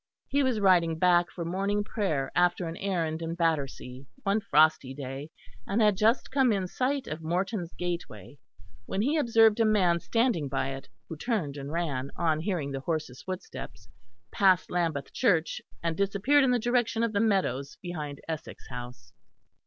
[0.27, 5.29] He was riding back for morning prayer after an errand in Battersea, one frosty day,
[5.67, 8.39] and had just come in sight of Morton's Gateway,
[8.87, 12.79] when he observed a man standing by it, who turned and ran, on hearing the
[12.79, 13.87] horse's footsteps,
[14.31, 19.13] past Lambeth Church and disappeared in the direction of the meadows behind Essex House.